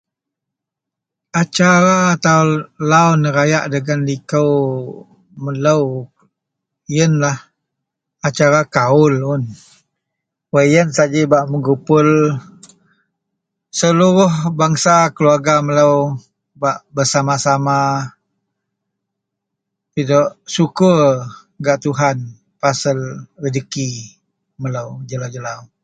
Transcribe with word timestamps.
Acara 1.41 1.97
atau 2.15 2.41
lau 2.91 3.09
nerayak 3.21 3.65
dagen 3.73 4.01
liko 4.09 4.43
melo 5.43 5.77
iyenlah 6.91 7.37
acara 8.27 8.59
kawul 8.75 9.13
un 9.33 9.43
wak 10.53 10.65
iyen 10.71 10.89
saji 10.97 11.21
bak 11.31 11.43
mengupul 11.51 12.07
seluruh 13.79 14.33
bangsa 14.59 14.95
keluarga 15.15 15.55
melo 15.67 15.91
bak 16.61 16.77
bersama-sama 16.95 17.77
pidok 19.93 20.27
sukur 20.55 20.99
gak 21.65 21.77
Tuhan 21.85 22.17
pasel 22.61 22.97
rejeki 23.43 23.89
melo 24.61 24.83
jelau-jelau. 25.09 25.61